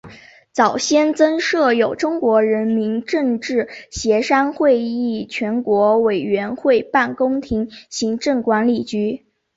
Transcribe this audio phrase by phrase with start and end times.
[0.51, 9.27] 早先曾设有中国人民政治协商会议全国委员会办公厅行政管理局。